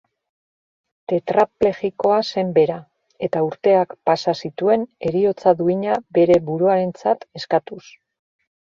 [1.11, 2.79] Tetraplegikoa zen bera,
[3.29, 7.85] eta urteak pasa zituen heriotza duina bere buruarentzat eskatuz.